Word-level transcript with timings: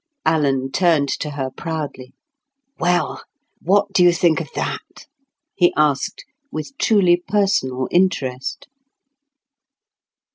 Alan 0.25 0.71
turned 0.71 1.09
to 1.09 1.29
her 1.29 1.51
proudly. 1.51 2.15
"Well, 2.79 3.23
what 3.61 3.93
do 3.93 4.01
you 4.03 4.11
think 4.11 4.41
of 4.41 4.49
that?" 4.55 5.05
he 5.53 5.71
asked 5.77 6.25
with 6.51 6.75
truly 6.79 7.21
personal 7.27 7.87
interest. 7.91 8.67